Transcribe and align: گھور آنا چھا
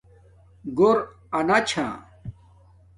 گھور 0.77 0.97
آنا 1.37 1.57
چھا 1.69 1.85